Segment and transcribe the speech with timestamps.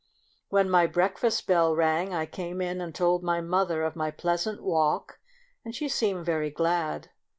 [0.49, 4.63] When my breakfast bell rang, I came in and told my mother of my pleasant
[4.63, 5.19] walk,
[5.63, 7.11] and she seemed very glad.